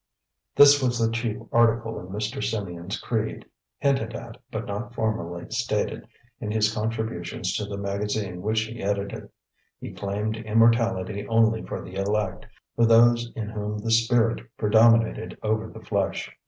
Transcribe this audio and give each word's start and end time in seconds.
This 0.55 0.81
was 0.81 0.97
the 0.97 1.11
chief 1.11 1.37
article 1.51 1.99
in 1.99 2.07
Mr. 2.07 2.41
Symeon's 2.41 2.97
creed; 2.99 3.45
hinted 3.77 4.15
at, 4.15 4.35
but 4.49 4.65
not 4.65 4.95
formally 4.95 5.47
stated 5.51 6.07
in 6.39 6.49
his 6.49 6.73
contributions 6.73 7.55
to 7.57 7.65
the 7.65 7.77
magazine 7.77 8.41
which 8.41 8.61
he 8.61 8.81
edited. 8.81 9.29
He 9.79 9.93
claimed 9.93 10.37
immortality 10.37 11.27
only 11.27 11.61
for 11.67 11.83
the 11.83 11.97
elect 11.97 12.47
for 12.75 12.87
those 12.87 13.31
in 13.35 13.49
whom 13.49 13.77
the 13.77 13.91
spirit 13.91 14.41
predominated 14.57 15.37
over 15.43 15.67
the 15.69 15.83
flesh. 15.85 16.31